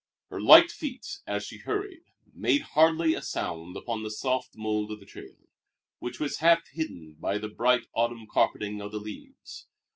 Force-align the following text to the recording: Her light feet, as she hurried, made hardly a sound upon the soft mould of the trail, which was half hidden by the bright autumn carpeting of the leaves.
Her 0.31 0.41
light 0.41 0.71
feet, 0.71 1.19
as 1.27 1.45
she 1.45 1.59
hurried, 1.59 2.01
made 2.33 2.63
hardly 2.73 3.13
a 3.13 3.21
sound 3.21 3.77
upon 3.77 4.01
the 4.01 4.09
soft 4.09 4.55
mould 4.55 4.91
of 4.91 4.99
the 4.99 5.05
trail, 5.05 5.37
which 5.99 6.19
was 6.19 6.37
half 6.39 6.67
hidden 6.71 7.17
by 7.19 7.37
the 7.37 7.49
bright 7.49 7.85
autumn 7.93 8.25
carpeting 8.25 8.81
of 8.81 8.91
the 8.91 8.97
leaves. 8.99 9.67